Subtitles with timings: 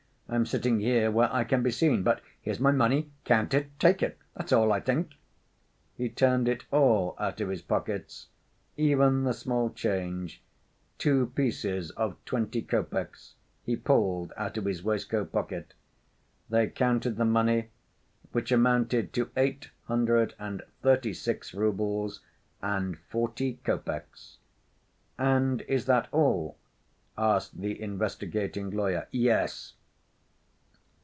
[0.33, 2.03] I'm sitting here where I can be seen.
[2.03, 4.17] But here's my money—count it—take it.
[4.33, 5.15] That's all, I think."
[5.97, 8.27] He turned it all out of his pockets;
[8.77, 15.73] even the small change—two pieces of twenty copecks—he pulled out of his waistcoat pocket.
[16.49, 17.67] They counted the money,
[18.31, 22.21] which amounted to eight hundred and thirty‐six roubles,
[22.61, 24.37] and forty copecks.
[25.17, 26.57] "And is that all?"
[27.17, 29.09] asked the investigating lawyer.
[29.11, 29.73] "Yes."